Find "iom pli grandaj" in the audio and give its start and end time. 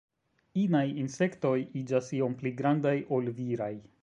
2.21-2.97